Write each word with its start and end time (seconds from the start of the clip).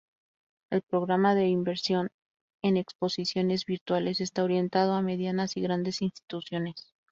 El 0.71 0.81
Programa 0.81 1.35
de 1.35 1.47
Inversión 1.47 2.09
en 2.63 2.75
Exposiciones 2.77 3.65
Virtuales 3.67 4.19
está 4.19 4.43
orientado 4.43 4.93
a 4.95 5.03
medianas 5.03 5.55
y 5.57 5.61
grandes 5.61 6.01
instituciones. 6.01 6.91